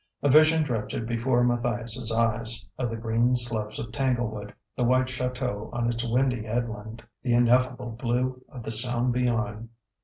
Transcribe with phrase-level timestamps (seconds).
[0.23, 5.71] A vision drifted before Matthias' eyes, of the green slopes of Tanglewood, the white château
[5.73, 9.69] on its windy headland, the ineffable blue of the Sound beyond....